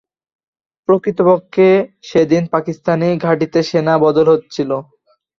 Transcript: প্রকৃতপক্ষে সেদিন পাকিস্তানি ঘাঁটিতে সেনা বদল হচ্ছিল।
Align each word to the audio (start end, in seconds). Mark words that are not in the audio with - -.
প্রকৃতপক্ষে 0.89 1.67
সেদিন 2.03 2.43
পাকিস্তানি 2.53 3.09
ঘাঁটিতে 3.25 3.59
সেনা 3.69 3.93
বদল 4.03 4.27
হচ্ছিল। 4.33 4.69